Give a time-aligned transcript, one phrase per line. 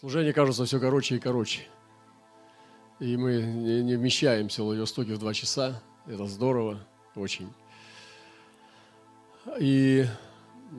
[0.00, 1.60] Служение кажется все короче и короче.
[3.00, 5.82] И мы не вмещаемся в Владивостоке в два часа.
[6.06, 6.80] Это здорово,
[7.14, 7.52] очень.
[9.58, 10.06] И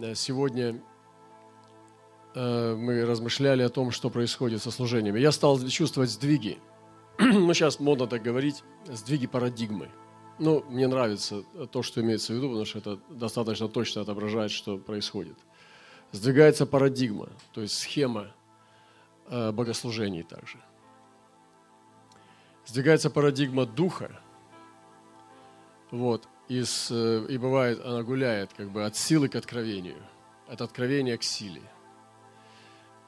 [0.01, 0.81] э, сегодня
[2.33, 5.19] э, мы размышляли о том, что происходит со служениями.
[5.19, 6.57] Я стал чувствовать сдвиги.
[7.19, 9.89] ну, сейчас модно так говорить, сдвиги парадигмы.
[10.39, 14.79] Ну, мне нравится то, что имеется в виду, потому что это достаточно точно отображает, что
[14.79, 15.37] происходит.
[16.11, 18.31] Сдвигается парадигма, то есть схема
[19.31, 20.59] богослужений также.
[22.65, 24.21] Сдвигается парадигма духа,
[25.91, 29.97] вот, и, с, э, и бывает, она гуляет как бы от силы к откровению,
[30.47, 31.61] от откровения к силе.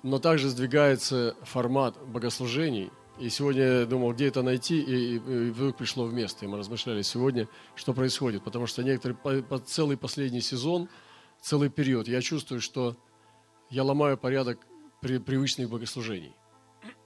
[0.01, 2.91] Но также сдвигается формат богослужений.
[3.20, 6.43] И сегодня я думал, где это найти, и, и, и вдруг пришло в место.
[6.43, 8.43] И мы размышляли сегодня, что происходит.
[8.43, 10.90] Потому что некоторые, по, по целый последний сезон,
[11.40, 12.98] целый период, я чувствую, что
[13.70, 14.59] я ломаю порядок
[15.03, 16.34] при, привычных богослужений.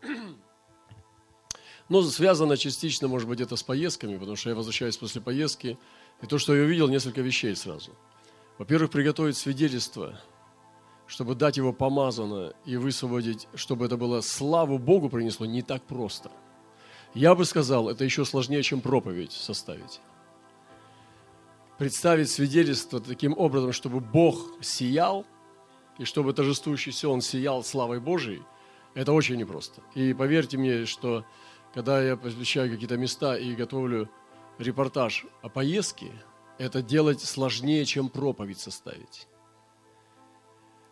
[1.89, 5.77] Но связано частично, может быть, это с поездками, потому что я возвращаюсь после поездки,
[6.21, 7.91] и то, что я увидел, несколько вещей сразу.
[8.57, 10.19] Во-первых, приготовить свидетельство,
[11.07, 16.31] чтобы дать его помазано и высвободить, чтобы это было славу Богу принесло, не так просто.
[17.13, 20.01] Я бы сказал, это еще сложнее, чем проповедь составить.
[21.77, 25.25] Представить свидетельство таким образом, чтобы Бог сиял–
[25.97, 28.43] и чтобы торжествующий он сиял славой Божией,
[28.93, 29.81] это очень непросто.
[29.95, 31.25] И поверьте мне, что
[31.73, 34.09] когда я посвящаю какие-то места и готовлю
[34.57, 36.11] репортаж о поездке,
[36.57, 39.27] это делать сложнее, чем проповедь составить.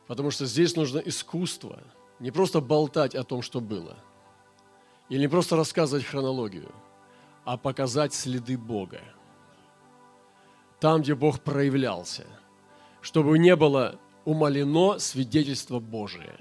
[0.07, 1.81] Потому что здесь нужно искусство,
[2.19, 3.97] не просто болтать о том, что было,
[5.09, 6.71] или не просто рассказывать хронологию,
[7.43, 9.01] а показать следы Бога.
[10.79, 12.27] Там, где Бог проявлялся,
[13.01, 16.39] чтобы не было умолено свидетельство Божие.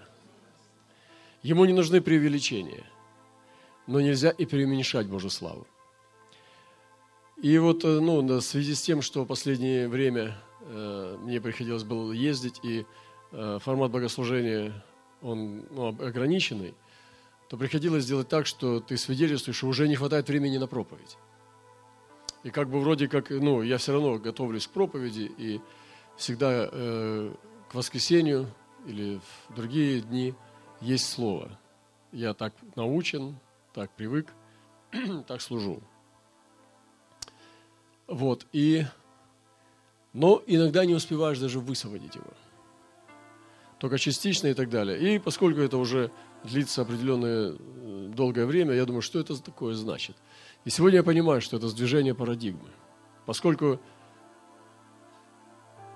[1.42, 2.84] Ему не нужны преувеличения,
[3.86, 5.66] но нельзя и преуменьшать Божью славу.
[7.42, 11.84] И вот э, ну, в связи с тем, что в последнее время э, мне приходилось
[11.84, 12.86] было ездить, и
[13.32, 14.84] э, формат богослужения,
[15.20, 16.74] он ну, ограниченный,
[17.50, 21.18] то приходилось сделать так, что ты свидетельствуешь, что уже не хватает времени на проповедь.
[22.44, 25.60] И как бы вроде как, ну, я все равно готовлюсь к проповеди, и
[26.16, 27.34] всегда э,
[27.74, 28.46] к воскресенью
[28.86, 30.32] или в другие дни
[30.80, 31.58] есть слово.
[32.12, 33.36] Я так научен,
[33.72, 34.32] так привык,
[35.26, 35.82] так служу.
[38.06, 38.86] Вот, и...
[40.12, 42.32] Но иногда не успеваешь даже высвободить его.
[43.80, 45.16] Только частично и так далее.
[45.16, 46.12] И поскольку это уже
[46.44, 50.14] длится определенное э, долгое время, я думаю, что это такое значит.
[50.64, 52.70] И сегодня я понимаю, что это сдвижение парадигмы.
[53.26, 53.80] Поскольку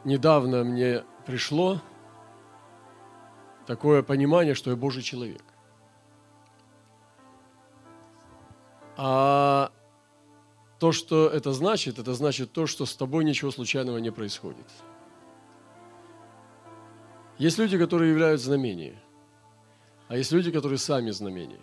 [0.05, 1.83] недавно мне пришло
[3.67, 5.45] такое понимание, что я Божий человек.
[8.97, 9.71] А
[10.79, 14.67] то, что это значит, это значит то, что с тобой ничего случайного не происходит.
[17.37, 18.99] Есть люди, которые являют знамения,
[20.09, 21.61] а есть люди, которые сами знамения.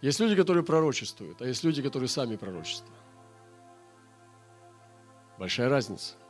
[0.00, 2.98] Есть люди, которые пророчествуют, а есть люди, которые сами пророчествуют.
[5.38, 6.16] Большая разница–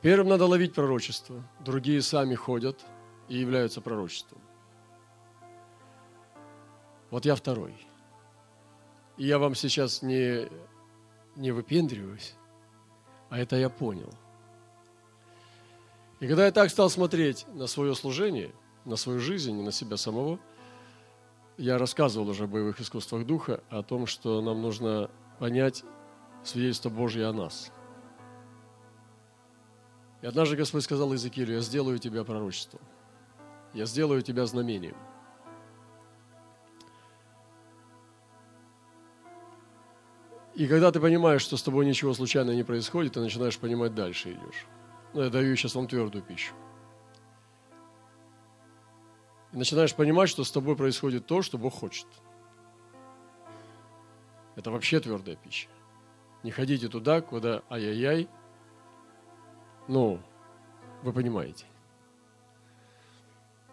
[0.00, 2.84] Первым надо ловить пророчество, другие сами ходят
[3.28, 4.40] и являются пророчеством.
[7.10, 7.74] Вот я второй.
[9.16, 10.48] И я вам сейчас не,
[11.34, 12.34] не выпендриваюсь,
[13.28, 14.12] а это я понял.
[16.20, 18.52] И когда я так стал смотреть на свое служение,
[18.84, 20.38] на свою жизнь и на себя самого,
[21.56, 25.10] я рассказывал уже о боевых искусствах духа, о том, что нам нужно
[25.40, 25.82] понять
[26.44, 27.72] свидетельство Божье о нас–
[30.20, 32.80] и однажды Господь сказал Иезекиилю, я сделаю тебя пророчеством.
[33.72, 34.96] Я сделаю тебя знамением.
[40.54, 44.32] И когда ты понимаешь, что с тобой ничего случайно не происходит, ты начинаешь понимать дальше
[44.32, 44.66] идешь.
[45.14, 46.52] Ну, я даю сейчас вам твердую пищу.
[49.52, 52.08] И начинаешь понимать, что с тобой происходит то, что Бог хочет.
[54.56, 55.68] Это вообще твердая пища.
[56.42, 58.28] Не ходите туда, куда ай-яй-яй,
[59.88, 60.20] ну,
[61.02, 61.64] вы понимаете.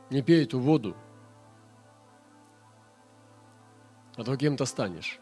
[0.10, 0.96] Не пей эту воду,
[4.16, 5.20] а то кем-то станешь.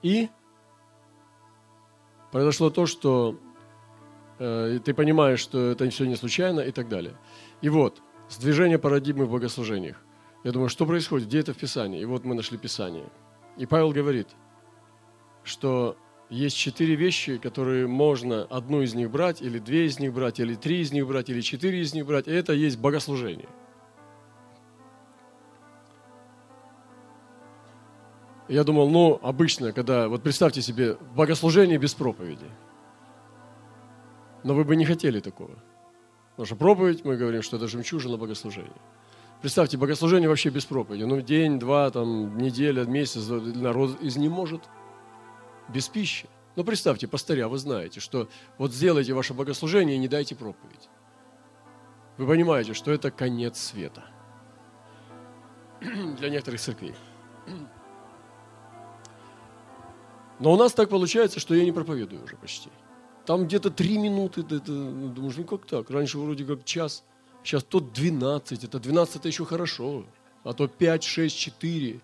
[0.00, 0.30] И
[2.30, 3.38] произошло то, что
[4.38, 7.16] э, ты понимаешь, что это все не случайно и так далее.
[7.60, 10.00] И вот, сдвижение парадигмы в богослужениях.
[10.44, 12.00] Я думаю, что происходит, где это в Писании?
[12.00, 13.10] И вот мы нашли Писание.
[13.56, 14.28] И Павел говорит–
[15.44, 15.96] что
[16.30, 20.54] есть четыре вещи, которые можно одну из них брать, или две из них брать, или
[20.54, 22.28] три из них брать, или четыре из них брать.
[22.28, 23.48] И это есть богослужение.
[28.48, 32.46] Я думал, ну, обычно, когда, вот представьте себе, богослужение без проповеди.
[34.42, 35.54] Но вы бы не хотели такого.
[36.30, 38.72] Потому что проповедь, мы говорим, что это жемчужина богослужения.
[39.40, 41.02] Представьте, богослужение вообще без проповеди.
[41.02, 44.62] Ну, день, два, там, неделя, месяц, народ изнеможет
[45.68, 46.28] без пищи.
[46.56, 50.88] Но представьте, пастыря, вы знаете, что вот сделайте ваше богослужение и не дайте проповедь.
[52.16, 54.04] Вы понимаете, что это конец света
[55.80, 56.94] для некоторых церквей.
[60.40, 62.70] Но у нас так получается, что я не проповедую уже почти.
[63.24, 65.90] Там где-то три минуты, ну, думаешь, ну как так?
[65.90, 67.04] Раньше вроде как час,
[67.44, 70.04] сейчас то 12, это 12 это еще хорошо,
[70.44, 72.00] а то 5, 6, 4.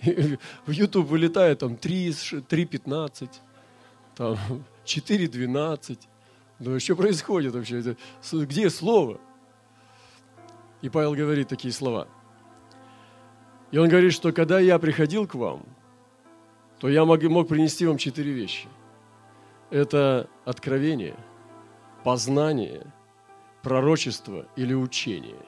[0.66, 2.14] В YouTube вылетает там 3,
[2.48, 3.42] 3 15,
[4.16, 4.38] там
[4.84, 6.08] 4, 12.
[6.60, 7.96] Ну что происходит вообще?
[8.32, 9.20] Где слово?
[10.82, 12.08] И Павел говорит такие слова.
[13.70, 15.64] И он говорит, что когда я приходил к вам–
[16.78, 18.68] то я мог, мог принести вам четыре вещи.
[19.70, 21.16] Это откровение,
[22.04, 22.86] познание,
[23.62, 25.42] пророчество или учение.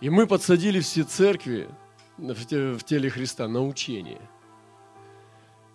[0.00, 1.68] И мы подсадили все церкви
[2.18, 4.20] в теле Христа на учение.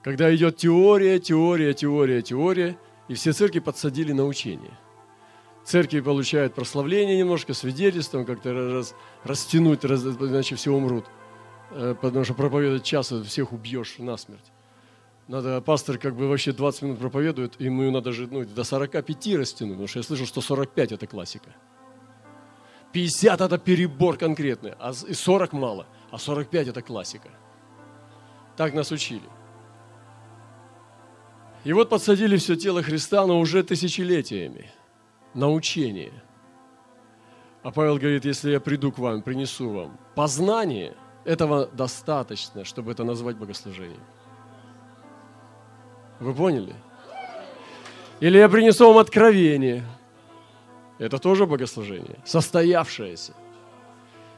[0.04, 2.78] Когда идет теория, теория, теория, теория,
[3.08, 4.78] и все церкви подсадили на учение.
[5.64, 11.06] Церкви получают прославление немножко, свидетельством, как-то раз, растянуть, раз, иначе все умрут–
[11.72, 14.52] Э, потому что проповедовать час всех убьешь насмерть.
[15.28, 19.36] Надо, пастор как бы вообще 20 минут проповедует, и ему надо же ну, до 45
[19.36, 21.56] растянуть, потому что я слышал, что 45 это классика.
[22.92, 27.30] 50 это перебор конкретный, а и 40 мало, а 45 это классика.
[28.58, 29.28] Так нас учили.
[31.64, 34.72] И вот подсадили все тело Христа, но уже тысячелетиями
[35.34, 36.12] на учение.
[37.64, 43.04] А Павел говорит, если я приду к вам, принесу вам познание– этого достаточно, чтобы это
[43.04, 44.04] назвать богослужением.
[46.20, 46.76] Вы поняли?
[48.20, 49.84] Или я принесу вам откровение.
[51.00, 53.34] Это тоже богослужение, состоявшееся.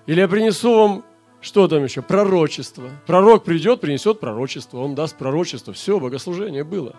[0.05, 1.05] Или я принесу вам,
[1.43, 2.89] что там еще, пророчество.
[3.05, 5.73] Пророк придет, принесет пророчество, он даст пророчество.
[5.73, 6.95] Все, богослужение было.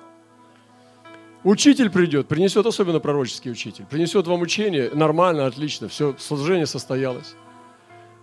[1.42, 7.34] Учитель придет, принесет, особенно пророческий учитель, принесет вам учение, нормально, отлично, все, служение состоялось.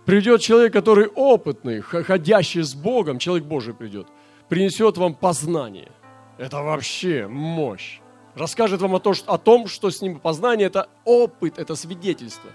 [0.04, 4.08] Придет человек, который опытный, ходящий с Богом, человек Божий придет,
[4.48, 5.92] принесет вам познание.
[6.38, 8.00] Это вообще мощь.
[8.34, 12.50] Расскажет вам о, том, о том, что с ним познание– это опыт, это свидетельство.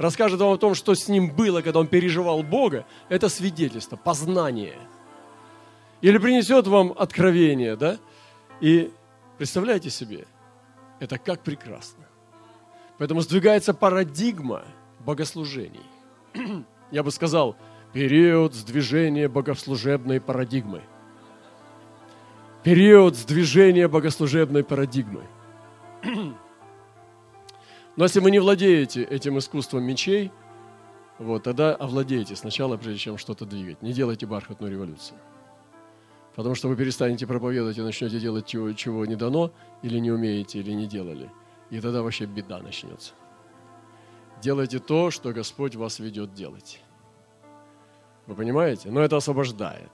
[0.00, 4.78] Расскажет вам о том, что с ним было, когда он переживал Бога, это свидетельство, познание.
[6.00, 7.98] Или принесет вам откровение, да?
[8.62, 8.90] И
[9.36, 10.26] представляете себе,
[11.00, 12.06] это как прекрасно.
[12.96, 14.64] Поэтому сдвигается парадигма
[15.00, 15.84] богослужений
[16.90, 17.54] я бы сказал,
[17.92, 20.80] период сдвижения богослужебной парадигмы.
[22.62, 25.24] Период сдвижения богослужебной парадигмы.
[27.96, 30.30] Но если вы не владеете этим искусством мечей,
[31.18, 33.82] вот, тогда овладейте сначала, прежде чем что-то двигать.
[33.82, 35.18] Не делайте бархатную революцию.
[36.34, 39.52] Потому что вы перестанете проповедовать и начнете делать чего, чего не дано,
[39.82, 41.30] или не умеете, или не делали.
[41.68, 43.12] И тогда вообще беда начнется.
[44.40, 46.80] Делайте то, что Господь вас ведет делать.
[48.26, 48.90] Вы понимаете?
[48.90, 49.90] Но это освобождает.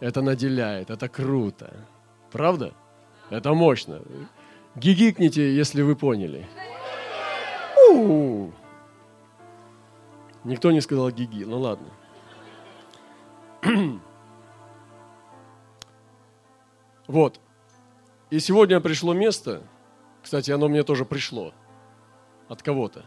[0.00, 1.86] Это наделяет, это круто.
[2.32, 2.72] Правда?
[3.30, 4.02] Это мощно.
[4.74, 6.48] Гигикните, если вы поняли.
[7.90, 8.52] У-у-у.
[10.44, 11.88] Никто не сказал гиги, ну ладно.
[17.08, 17.40] Вот.
[18.30, 19.64] И сегодня пришло место,
[20.22, 21.52] кстати, оно мне тоже пришло
[22.48, 23.04] от кого-то.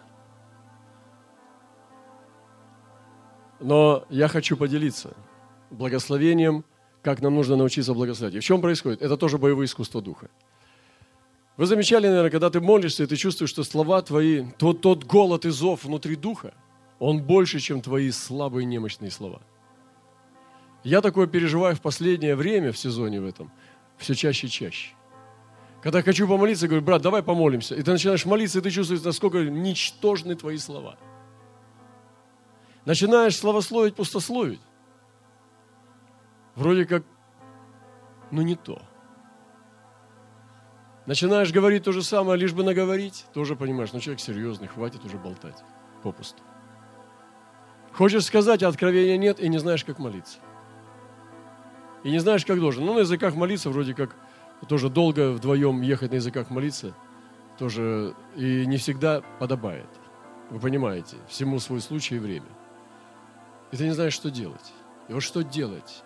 [3.60, 5.16] Но я хочу поделиться
[5.72, 6.66] благословением,
[7.02, 8.36] как нам нужно научиться благословлять.
[8.36, 9.02] И в чем происходит?
[9.02, 10.30] Это тоже боевое искусство духа.
[11.58, 15.46] Вы замечали, наверное, когда ты молишься, и ты чувствуешь, что слова твои, тот, тот голод
[15.46, 16.54] и зов внутри духа,
[17.00, 19.42] он больше, чем твои слабые немощные слова.
[20.84, 23.52] Я такое переживаю в последнее время в сезоне в этом,
[23.98, 24.92] все чаще и чаще.
[25.82, 27.76] Когда хочу помолиться, говорю, брат, давай помолимся.
[27.76, 30.98] И ты начинаешь молиться, и ты чувствуешь, насколько ничтожны твои слова.
[32.86, 34.62] Начинаешь славословить, пустословить.
[36.56, 37.04] Вроде как,
[38.32, 38.82] ну не то.
[41.06, 45.18] Начинаешь говорить то же самое, лишь бы наговорить, тоже понимаешь, ну человек серьезный, хватит уже
[45.18, 45.64] болтать
[46.02, 46.42] попусту.
[47.94, 50.40] Хочешь сказать, а откровения нет, и не знаешь, как молиться.
[52.06, 52.86] и не знаешь, как должен.
[52.86, 54.16] Ну, на языках молиться вроде как
[54.68, 56.94] тоже долго вдвоем ехать на языках молиться,
[57.58, 59.90] тоже и не всегда подобает.
[60.52, 62.46] Вы понимаете, всему свой случай и время.
[63.72, 64.72] И ты не знаешь, что делать.
[65.08, 66.04] И вот что делать?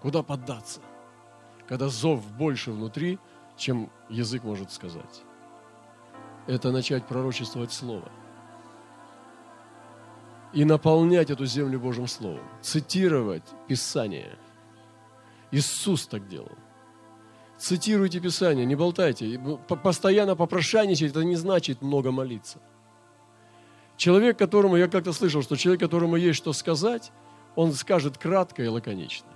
[0.00, 0.80] Куда поддаться?
[1.68, 3.18] Когда зов больше внутри,
[3.56, 5.22] чем язык может сказать.
[6.46, 8.10] Это начать пророчествовать Слово.
[10.52, 12.42] И наполнять эту землю Божьим Словом.
[12.60, 14.36] Цитировать Писание.
[15.50, 16.50] Иисус так делал.
[17.58, 19.40] Цитируйте Писание, не болтайте.
[19.82, 22.58] Постоянно попрошайничать, это не значит много молиться.
[23.96, 27.12] Человек, которому, я как-то слышал, что человек, которому есть что сказать,
[27.54, 29.28] он скажет кратко и лаконично.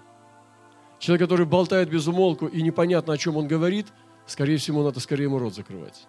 [0.99, 3.87] Человек, который болтает без умолку и непонятно, о чем он говорит,
[4.27, 6.07] скорее всего, надо скорее ему рот закрывать.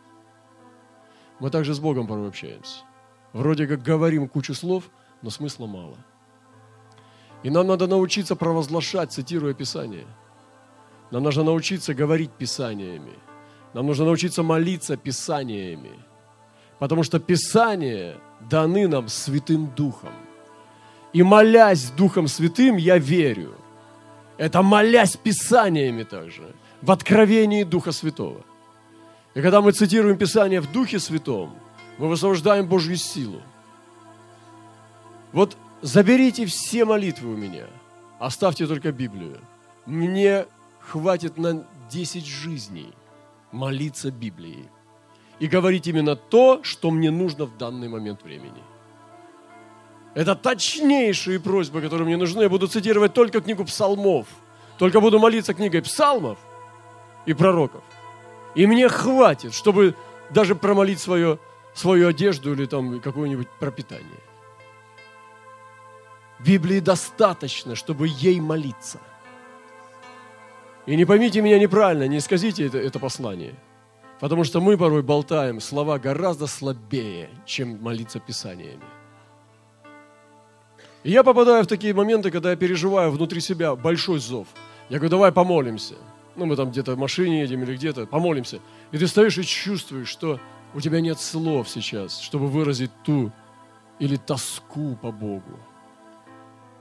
[1.39, 2.83] Мы также с Богом порой общаемся.
[3.33, 4.89] Вроде как говорим кучу слов,
[5.21, 5.97] но смысла мало.
[7.43, 10.07] И нам надо научиться провозглашать, цитируя Писание.
[11.11, 13.13] Нам нужно научиться говорить Писаниями.
[13.73, 15.91] Нам нужно научиться молиться Писаниями.
[16.79, 18.17] Потому что Писания
[18.49, 20.13] даны нам Святым Духом.
[21.13, 23.55] И молясь Духом Святым, я верю.
[24.37, 28.41] Это молясь Писаниями также, в откровении Духа Святого.
[29.33, 31.55] И когда мы цитируем Писание в Духе Святом,
[31.97, 33.41] мы высвобождаем Божью силу.
[35.31, 37.67] Вот заберите все молитвы у меня,
[38.19, 39.39] оставьте только Библию.
[39.85, 40.45] Мне
[40.79, 42.93] хватит на 10 жизней
[43.51, 44.69] молиться Библией
[45.39, 48.63] и говорить именно то, что мне нужно в данный момент времени.
[50.15, 52.41] Это точнейшие просьбы, которые мне нужны.
[52.41, 54.27] Я буду цитировать только книгу псалмов.
[54.79, 56.39] Только буду молиться книгой псалмов
[57.27, 57.83] и пророков.
[58.55, 59.93] И мне хватит, чтобы
[60.31, 61.37] даже промолить свое,
[61.75, 64.23] свою одежду или там какое-нибудь пропитание.
[66.39, 68.99] Библии достаточно, чтобы ей молиться.
[70.87, 73.53] И не поймите меня неправильно, не сказите это, это послание–
[74.19, 78.81] Потому что мы порой болтаем слова гораздо слабее, чем молиться Писаниями.
[81.03, 84.47] И я попадаю в такие моменты, когда я переживаю внутри себя большой зов.
[84.89, 85.95] Я говорю, давай помолимся.
[86.37, 88.59] Ну, мы там где-то в машине едем или где-то, помолимся.
[88.91, 90.39] И ты стоишь и чувствуешь, что
[90.73, 93.31] у тебя нет слов сейчас, чтобы выразить ту
[93.99, 95.59] или тоску по Богу,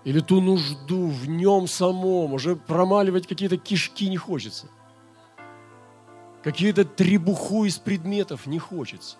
[0.04, 2.34] или ту нужду в нем самом.
[2.34, 4.68] Уже промаливать какие-то кишки не хочется
[6.46, 9.16] какие-то требуху из предметов не хочется.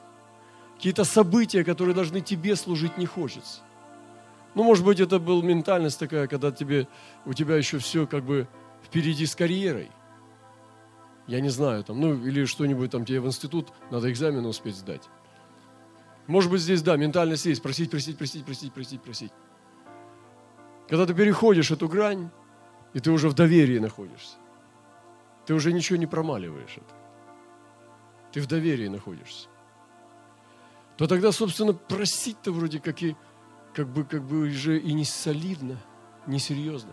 [0.77, 3.63] Какие-то события, которые должны тебе служить, не хочется.
[4.55, 6.87] Ну, может быть, это была ментальность такая, когда тебе,
[7.25, 8.47] у тебя еще все как бы
[8.85, 9.91] впереди с карьерой.
[11.27, 15.09] Я не знаю, там, ну, или что-нибудь там тебе в институт надо экзамены успеть сдать.
[16.27, 17.63] Может быть, здесь, да, ментальность есть.
[17.63, 19.33] Просить, просить, просить, просить, просить, просить.
[20.89, 22.31] Когда ты переходишь эту грань,
[22.95, 24.37] и ты уже в доверии находишься,
[25.47, 26.95] ты уже ничего не промаливаешь это
[28.37, 29.49] ты в доверии находишься,
[30.99, 33.17] то тогда, собственно, просить-то вроде как и
[33.73, 35.79] как бы, как бы уже и не солидно,
[36.27, 36.93] не серьезно.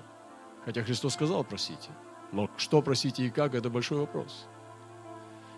[0.63, 1.89] Хотя Христос сказал просите.
[2.33, 4.47] Но что просите и как, это большой вопрос.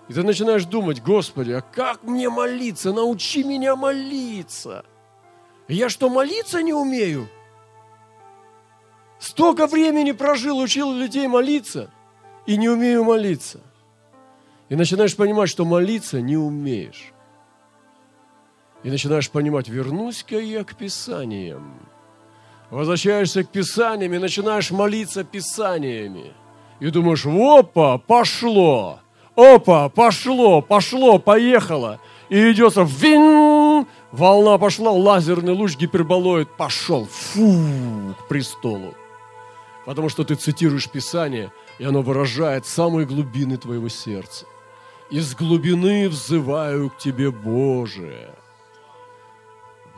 [0.08, 2.94] И ты начинаешь думать, Господи, а как мне молиться?
[2.94, 4.86] Научи меня молиться.
[5.68, 7.28] Я что, молиться не умею?
[9.18, 11.90] Столько времени прожил, учил людей молиться,
[12.46, 13.62] и не умею молиться–
[14.70, 17.12] и начинаешь понимать, что молиться не умеешь.
[18.84, 21.80] И начинаешь понимать, вернусь-ка я к Писаниям.
[22.70, 26.34] Возвращаешься к Писаниям и начинаешь молиться Писаниями.
[26.80, 29.00] И думаешь, опа, пошло,
[29.36, 32.00] опа, пошло, пошло, поехало.
[32.30, 38.94] И идет вин, волна пошла, лазерный луч гиперболоид пошел, фу, к престолу.
[39.86, 44.46] Потому что ты цитируешь Писание, и оно выражает самые глубины твоего сердца
[45.10, 48.34] из глубины взываю к Тебе, Боже.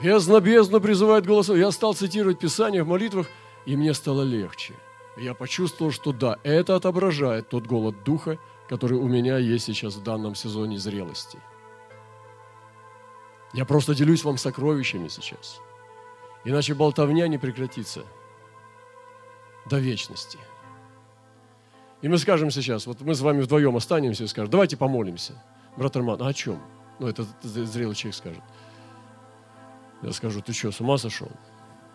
[0.01, 1.57] Бездна, бездна призывает голосом.
[1.57, 3.27] Я стал цитировать Писание в молитвах,
[3.65, 4.73] и мне стало легче.
[5.17, 8.37] Я почувствовал, что да, это отображает тот голод духа,
[8.69, 11.39] который у меня есть сейчас в данном сезоне зрелости.
[13.53, 15.59] Я просто делюсь вам сокровищами сейчас.
[16.43, 18.03] Иначе болтовня не прекратится
[19.65, 20.37] до вечности.
[22.01, 25.43] И мы скажем сейчас, вот мы с вами вдвоем останемся и скажем, давайте помолимся.
[25.77, 26.61] Брат Роман, а о чем?
[26.99, 28.43] Ну, это зрелый человек скажет.
[30.03, 31.31] Я скажу, ты что, с ума сошел?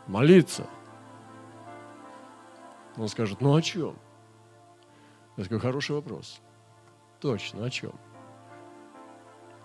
[0.08, 0.66] Молиться.
[2.96, 3.96] Он скажет, ну о чем?
[5.36, 6.40] Я скажу, хороший вопрос.
[7.20, 7.92] Точно, о чем?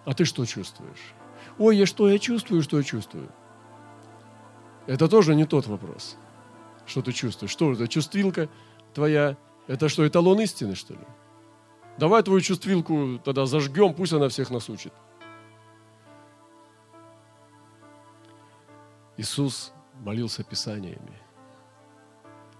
[0.05, 1.13] А ты что чувствуешь?
[1.57, 3.29] Ой, я что, я чувствую, что я чувствую?
[4.85, 6.17] Это тоже не тот вопрос.
[6.85, 7.51] Что ты чувствуешь?
[7.51, 8.49] Что это, чувствилка?
[8.97, 11.05] твоя, это что, эталон истины, что ли?
[11.99, 14.93] Давай твою чувствилку тогда зажгем, пусть она всех нас учит.
[19.17, 21.21] Иисус молился Писаниями.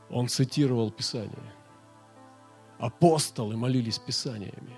[0.10, 1.54] Он цитировал Писание.
[2.80, 4.76] Апостолы молились Писаниями.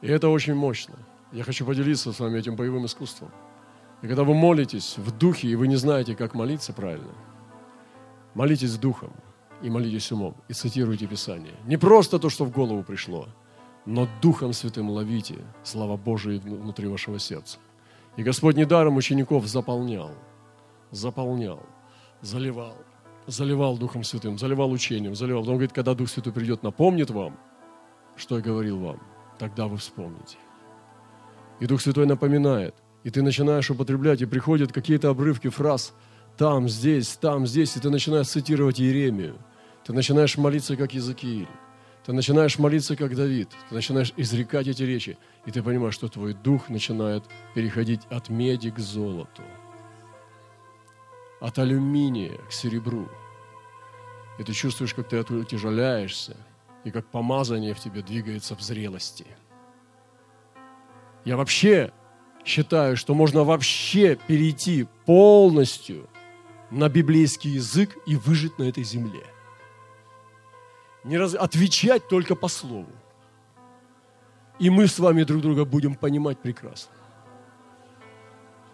[0.00, 0.94] И это очень мощно.
[1.32, 3.30] Я хочу поделиться с вами этим боевым искусством.
[4.02, 7.12] И когда вы молитесь в духе, и вы не знаете, как молиться правильно,
[8.34, 9.12] молитесь духом
[9.60, 11.54] и молитесь умом, и цитируйте Писание.
[11.66, 13.28] Не просто то, что в голову пришло,
[13.86, 17.58] но Духом Святым ловите слава Божия внутри вашего сердца.
[18.16, 20.10] И Господь недаром учеников заполнял,
[20.90, 21.64] заполнял,
[22.22, 22.76] заливал,
[23.26, 25.42] заливал Духом Святым, заливал учением, заливал.
[25.42, 27.38] Он говорит, когда Дух Святой придет, напомнит вам,
[28.16, 29.00] что я говорил вам,
[29.38, 30.36] тогда вы вспомните.
[31.60, 35.94] И Дух Святой напоминает, и ты начинаешь употреблять, и приходят какие-то обрывки фраз
[36.38, 39.36] там, здесь, там, здесь, и ты начинаешь цитировать Иеремию.
[39.84, 41.48] Ты начинаешь молиться, как Иезекииль.
[42.06, 43.48] Ты начинаешь молиться, как Давид.
[43.68, 45.18] Ты начинаешь изрекать эти речи.
[45.46, 49.42] И ты понимаешь, что твой дух начинает переходить от меди к золоту.
[51.40, 53.08] От алюминия к серебру.
[54.38, 56.36] И ты чувствуешь, как ты утяжеляешься,
[56.84, 59.26] и как помазание в тебе двигается в зрелости–
[61.28, 61.92] я вообще
[62.42, 66.08] считаю, что можно вообще перейти полностью
[66.70, 69.24] на библейский язык и выжить на этой земле.
[71.04, 71.34] Не раз...
[71.34, 72.90] Отвечать только по слову.
[74.58, 76.94] И мы с вами друг друга будем понимать прекрасно.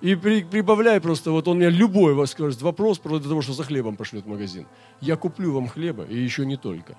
[0.04, 3.64] И при, прибавляй просто, вот он мне любой вас скажет вопрос про того, что за
[3.64, 4.66] хлебом пошлет в магазин.
[5.00, 6.94] Я куплю вам хлеба, и еще не только.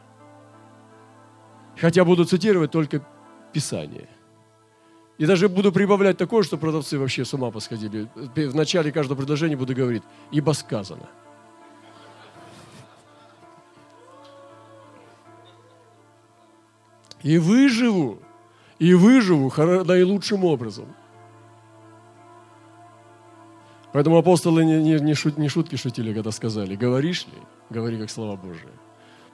[1.77, 3.05] Хотя буду цитировать только
[3.53, 4.09] Писание.
[5.19, 8.07] И даже буду прибавлять такое, что продавцы вообще с ума посходили.
[8.15, 11.07] В начале каждого предложения буду говорить, ибо сказано.
[17.21, 18.17] И выживу,
[18.79, 20.87] и выживу наилучшим образом.
[23.95, 28.09] Поэтому апостолы не, не, не, шут, не шутки шутили, когда сказали, говоришь ли, говори как
[28.09, 28.73] слова Божие.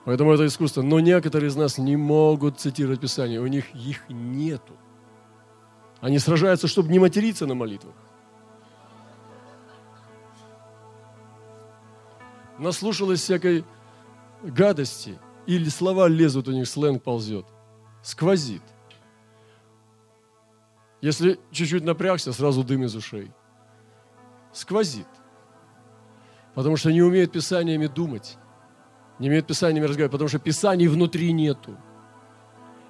[0.04, 0.82] Поэтому это искусство.
[0.82, 4.74] Но некоторые из нас не могут цитировать Писание, у них их нету.
[6.00, 7.96] Они сражаются, чтобы не материться на молитвах.
[12.56, 13.64] Наслушалась всякой
[14.44, 17.46] гадости, или слова лезут у них, сленг ползет,
[18.04, 18.62] сквозит.
[21.00, 23.32] Если чуть-чуть напрягся, сразу дым из ушей.
[24.52, 25.06] Сквозит.
[26.54, 28.36] Потому что не умеют писаниями думать.
[29.18, 31.76] Не умеют писаниями разговаривать, потому что писаний внутри нету.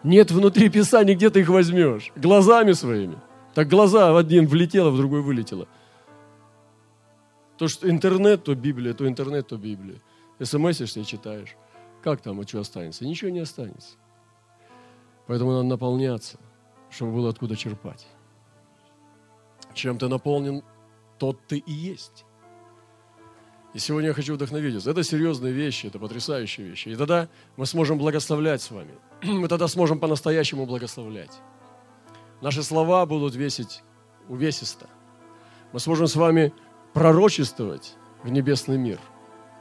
[0.02, 2.10] Нет внутри Писания, где ты их возьмешь?
[2.16, 3.18] Глазами своими.
[3.54, 5.68] Так глаза в один влетело, в другой вылетело.
[7.56, 10.00] То, что интернет, то Библия, то интернет, то Библия.
[10.40, 11.54] СМСишься и читаешь.
[12.02, 13.06] Как там, и что останется?
[13.06, 13.96] Ничего не останется.
[15.28, 16.38] Поэтому надо наполняться,
[16.90, 18.08] чтобы было откуда черпать.
[19.74, 20.64] Чем ты наполнен,
[21.22, 22.24] тот ты и есть.
[23.74, 24.88] И сегодня я хочу вдохновить вас.
[24.88, 26.88] Это серьезные вещи, это потрясающие вещи.
[26.88, 28.90] И тогда мы сможем благословлять с вами.
[29.22, 31.30] Мы тогда сможем по-настоящему благословлять.
[32.40, 33.84] Наши слова будут весить
[34.28, 34.88] увесисто.
[35.72, 36.52] Мы сможем с вами
[36.92, 38.98] пророчествовать в небесный мир.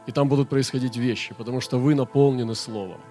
[0.08, 3.02] И там будут происходить вещи, потому что вы наполнены Словом.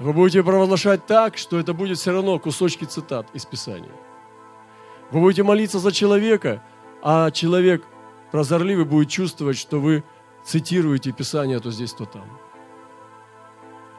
[0.00, 3.94] Вы будете провозглашать так, что это будет все равно кусочки цитат из Писания.
[5.12, 6.60] Вы будете молиться за человека,
[7.02, 7.84] а человек–
[8.30, 10.04] прозорливый будет чувствовать, что вы
[10.44, 12.26] цитируете Писание то здесь, то там.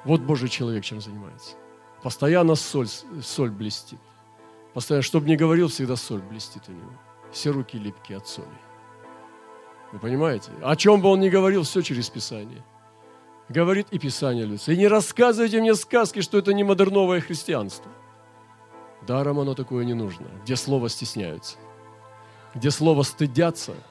[0.05, 1.55] Вот Божий человек чем занимается.
[2.01, 3.99] Постоянно соль, соль блестит.
[4.73, 6.91] Постоянно, чтобы не говорил, всегда соль блестит у него.
[7.31, 8.47] Все руки липкие от соли.
[9.91, 10.51] Вы понимаете?
[10.61, 12.63] О чем бы он ни говорил, все через Писание.
[13.49, 14.71] Говорит и Писание лица.
[14.71, 17.91] И не рассказывайте мне сказки, что это не модерновое христианство.
[19.05, 20.27] Даром оно такое не нужно.
[20.43, 21.57] Где слово стесняются.
[22.55, 23.73] Где слово стыдятся–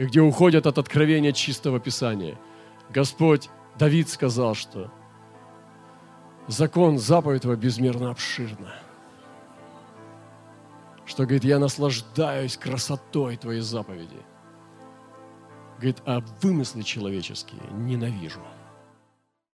[0.00, 2.38] и где уходят от откровения чистого Писания.
[2.88, 4.90] Господь, Давид сказал, что
[6.48, 8.72] закон, заповедь его безмерно обширна.
[11.04, 14.16] Что, говорит, я наслаждаюсь красотой твоей заповеди.
[15.76, 18.40] Говорит, а вымыслы человеческие ненавижу.